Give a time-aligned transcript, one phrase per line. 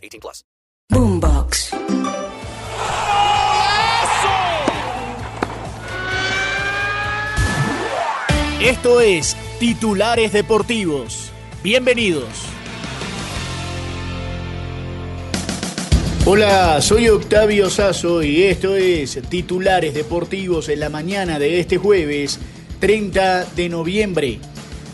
[0.00, 0.44] 18 plus.
[0.88, 1.70] Boombox.
[8.60, 11.30] Esto es Titulares Deportivos.
[11.62, 12.28] Bienvenidos.
[16.26, 22.38] Hola, soy Octavio Sazo y esto es Titulares Deportivos en la mañana de este jueves
[22.80, 24.38] 30 de noviembre.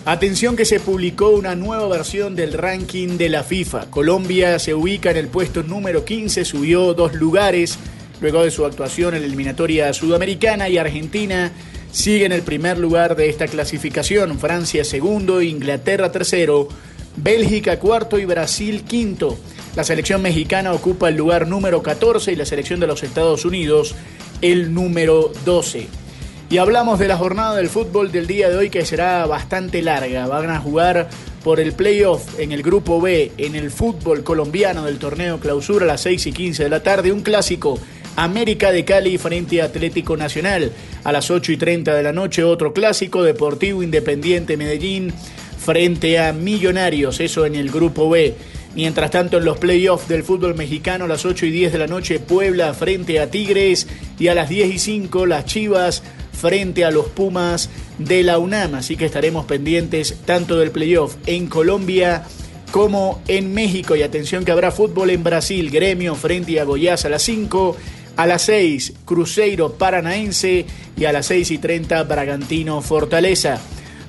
[0.09, 3.91] Atención que se publicó una nueva versión del ranking de la FIFA.
[3.91, 7.77] Colombia se ubica en el puesto número 15, subió dos lugares
[8.21, 11.51] luego de su actuación en la eliminatoria sudamericana y Argentina
[11.91, 14.39] sigue en el primer lugar de esta clasificación.
[14.39, 16.69] Francia segundo, Inglaterra tercero,
[17.17, 19.37] Bélgica cuarto y Brasil quinto.
[19.75, 23.97] La selección mexicana ocupa el lugar número 14 y la selección de los Estados Unidos
[24.41, 26.06] el número 12.
[26.49, 30.29] Y hablamos de la jornada del fútbol del día de hoy que será bastante larga.
[30.29, 31.09] Van a jugar
[31.43, 35.89] por el playoff en el grupo B en el fútbol colombiano del torneo clausura a
[35.89, 37.11] las 6 y 15 de la tarde.
[37.11, 37.81] Un clásico
[38.15, 40.71] América de Cali frente a Atlético Nacional.
[41.03, 45.13] A las 8 y 30 de la noche otro clásico Deportivo Independiente Medellín
[45.59, 47.19] frente a Millonarios.
[47.19, 48.37] Eso en el grupo B.
[48.77, 51.87] Mientras tanto, en los playoffs del fútbol mexicano, a las 8 y 10 de la
[51.87, 53.89] noche, Puebla frente a Tigres
[54.19, 56.03] y a las 10 y 5 las Chivas
[56.37, 58.75] frente a los Pumas de la UNAM.
[58.75, 62.25] Así que estaremos pendientes tanto del playoff en Colombia
[62.71, 63.97] como en México.
[63.97, 67.77] Y atención que habrá fútbol en Brasil, Gremio frente a Goiás a las 5.
[68.17, 70.65] A las 6, Cruzeiro Paranaense
[70.97, 73.61] y a las 6 y 30, Bragantino Fortaleza.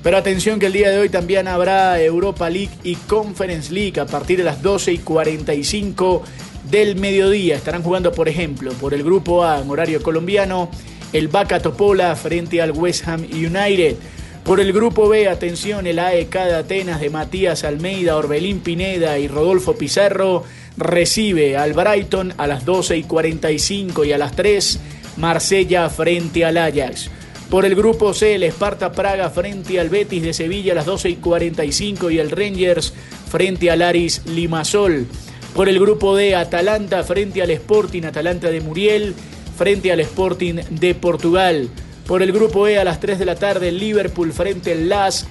[0.02, 4.06] Pero atención que el día de hoy también habrá Europa League y Conference League a
[4.06, 6.24] partir de las 12 y 45
[6.70, 7.58] del mediodía.
[7.58, 10.70] Estarán jugando, por ejemplo, por el grupo A en horario colombiano,
[11.14, 13.96] el Vaca Topola frente al West Ham United.
[14.44, 19.28] Por el grupo B, atención, el AEK de Atenas de Matías Almeida, Orbelín Pineda y
[19.28, 20.44] Rodolfo Pizarro
[20.78, 24.80] recibe al Brighton a las 12 y 45 y a las 3
[25.18, 27.10] Marsella frente al Ajax.
[27.50, 31.10] Por el grupo C, el Esparta Praga frente al Betis de Sevilla a las 12
[31.10, 32.94] y 45 y el Rangers
[33.30, 35.08] frente al Aris Limasol.
[35.54, 39.16] Por el grupo D, Atalanta frente al Sporting, Atalanta de Muriel
[39.58, 41.70] frente al Sporting de Portugal.
[42.06, 45.28] Por el grupo E a las 3 de la tarde, Liverpool frente al LAS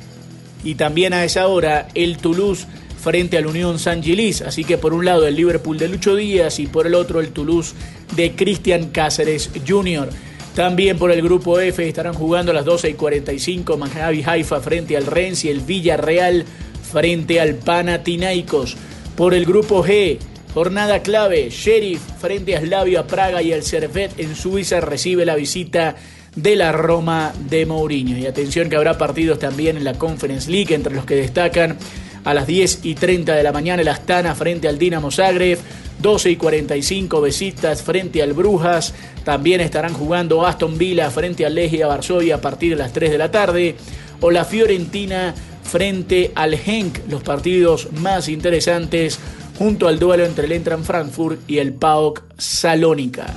[0.62, 2.66] y también a esa hora el Toulouse
[3.00, 4.42] frente al Unión San Gilis.
[4.42, 7.30] Así que por un lado el Liverpool de Lucho Díaz y por el otro el
[7.30, 7.74] Toulouse
[8.14, 10.10] de Cristian Cáceres Jr.
[10.54, 14.96] También por el grupo F estarán jugando a las 12 y 45 Maccabi Haifa frente
[14.96, 16.44] al Rennes y el Villarreal
[16.82, 18.76] frente al Panathinaikos.
[19.16, 20.18] Por el grupo G,
[20.56, 25.96] jornada clave, Sheriff frente a Slavia Praga y el Servet en Suiza recibe la visita
[26.34, 28.16] de la Roma de Mourinho.
[28.16, 31.76] Y atención que habrá partidos también en la Conference League, entre los que destacan
[32.24, 35.58] a las 10 y 30 de la mañana el Astana frente al Dinamo Zagreb,
[35.98, 38.94] 12 y 45 Besitas frente al Brujas,
[39.24, 43.18] también estarán jugando Aston Villa frente al Legia Varsovia a partir de las 3 de
[43.18, 43.74] la tarde,
[44.22, 45.34] o la Fiorentina
[45.64, 49.18] frente al Henk, los partidos más interesantes
[49.58, 53.34] junto al duelo entre el Entran Frankfurt y el PAOK Salónica.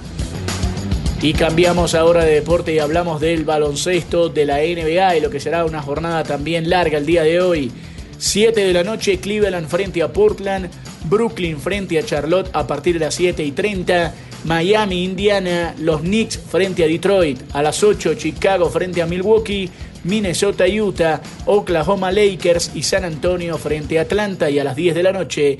[1.22, 5.41] Y cambiamos ahora de deporte y hablamos del baloncesto de la NBA y lo que
[5.41, 7.72] será una jornada también larga el día de hoy.
[8.18, 10.69] 7 de la noche, Cleveland frente a Portland,
[11.06, 14.13] Brooklyn frente a Charlotte a partir de las 7 y 30,
[14.46, 19.69] Miami, Indiana, los Knicks frente a Detroit, a las 8 Chicago frente a Milwaukee,
[20.03, 25.03] Minnesota, Utah, Oklahoma Lakers y San Antonio frente a Atlanta y a las 10 de
[25.03, 25.59] la noche